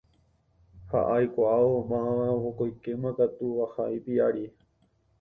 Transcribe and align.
Ha 0.93 1.01
aikuaávo 1.17 1.77
mávapa 1.91 2.35
vokóikema 2.43 3.09
katu 3.19 3.47
aha 3.67 3.83
ipiári. 3.97 4.45